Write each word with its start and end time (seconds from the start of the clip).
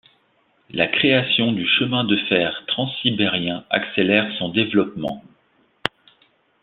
La 0.71 0.87
création 0.87 1.51
du 1.53 1.67
chemin 1.67 2.03
de 2.03 2.17
fer 2.27 2.63
Transsibérien 2.65 3.65
accélère 3.69 4.35
son 4.39 4.49
développement. 4.49 5.21